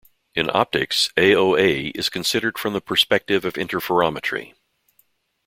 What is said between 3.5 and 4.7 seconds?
interferometry.